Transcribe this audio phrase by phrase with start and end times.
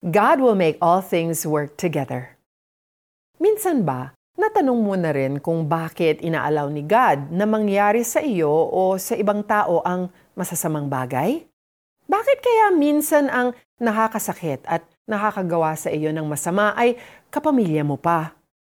[0.00, 2.40] God will make all things work together.
[3.36, 8.48] Minsan ba, natanong mo na rin kung bakit inaalaw ni God na mangyari sa iyo
[8.48, 11.44] o sa ibang tao ang masasamang bagay?
[12.08, 16.96] Bakit kaya minsan ang nakakasakit at nakakagawa sa iyo ng masama ay
[17.28, 18.32] kapamilya mo pa?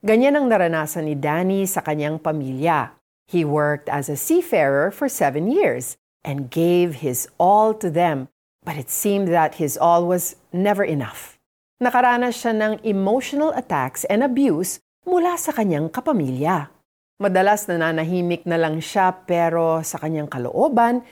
[0.00, 2.96] Ganyan ang naranasan ni Danny sa kanyang pamilya.
[3.28, 8.32] He worked as a seafarer for seven years and gave his all to them,
[8.62, 11.38] but it seemed that his all was never enough.
[11.82, 16.70] Nakaranas siya ng emotional attacks and abuse mula sa kanyang kapamilya.
[17.18, 21.02] Madalas nananahimik na lang siya pero sa kanyang kalooban,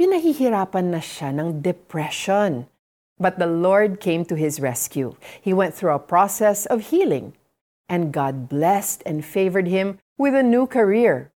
[0.00, 2.68] pinahihirapan na siya ng depression.
[3.20, 5.14] But the Lord came to his rescue.
[5.40, 7.36] He went through a process of healing
[7.86, 11.30] and God blessed and favored him with a new career.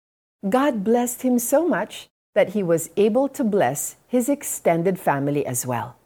[0.46, 5.64] God blessed him so much that he was able to bless his extended family as
[5.64, 5.96] well.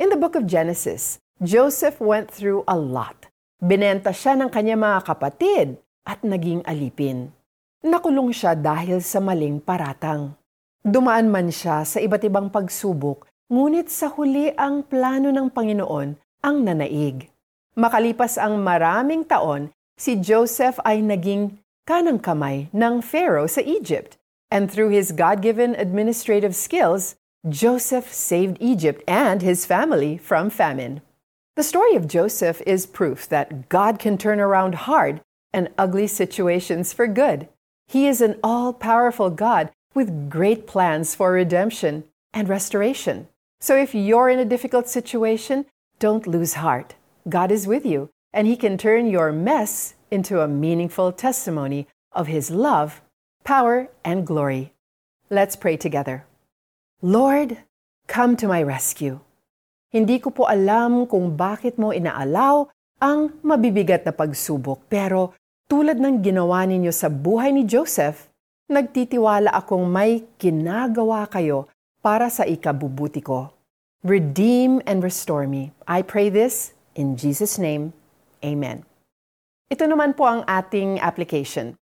[0.00, 3.28] In the book of Genesis, Joseph went through a lot.
[3.60, 5.76] Binenta siya ng kanyang mga kapatid
[6.08, 7.28] at naging alipin.
[7.84, 10.36] Nakulong siya dahil sa maling paratang.
[10.80, 16.08] Dumaan man siya sa iba't ibang pagsubok, ngunit sa huli ang plano ng Panginoon
[16.40, 17.28] ang nanaig.
[17.76, 21.56] Makalipas ang maraming taon, si Joseph ay naging
[21.88, 24.19] kanang kamay ng Pharaoh sa Egypt.
[24.50, 27.14] And through his God-given administrative skills,
[27.48, 31.00] Joseph saved Egypt and his family from famine.
[31.56, 35.20] The story of Joseph is proof that God can turn around hard
[35.52, 37.48] and ugly situations for good.
[37.88, 43.28] He is an all powerful God with great plans for redemption and restoration.
[43.60, 45.66] So if you're in a difficult situation,
[45.98, 46.94] don't lose heart.
[47.28, 52.26] God is with you, and He can turn your mess into a meaningful testimony of
[52.26, 53.02] His love,
[53.50, 54.70] power, and glory.
[55.26, 56.22] Let's pray together.
[57.02, 57.58] Lord,
[58.06, 59.18] come to my rescue.
[59.90, 62.70] Hindi ko po alam kung bakit mo inaalaw
[63.02, 65.34] ang mabibigat na pagsubok, pero
[65.66, 68.30] tulad ng ginawa ninyo sa buhay ni Joseph,
[68.70, 71.66] nagtitiwala akong may ginagawa kayo
[71.98, 73.50] para sa ikabubuti ko.
[74.06, 75.74] Redeem and restore me.
[75.90, 77.94] I pray this In Jesus' name,
[78.46, 78.86] Amen.
[79.70, 81.79] Ito naman po ang ating application.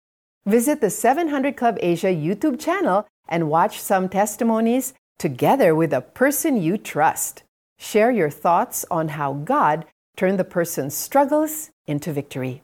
[0.47, 6.63] Visit the 700 Club Asia YouTube channel and watch some testimonies together with a person
[6.63, 7.43] you trust.
[7.83, 12.63] Share your thoughts on how God turned the person's struggles into victory.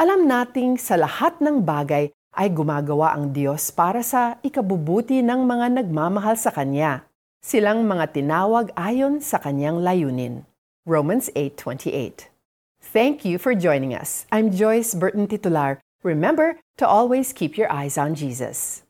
[0.00, 2.08] Alam nating sa lahat ng bagay
[2.40, 7.04] ay gumagawa ang Diyos para sa ikabubuti ng mga nagmamahal sa Kanya.
[7.44, 10.48] Silang mga tinawag ayon sa Kanyang layunin.
[10.88, 12.32] Romans 8:28.
[12.80, 14.24] Thank you for joining us.
[14.32, 15.84] I'm Joyce Burton Titular.
[16.02, 18.82] Remember to always keep your eyes on Jesus.